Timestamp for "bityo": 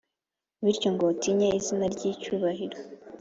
0.63-0.89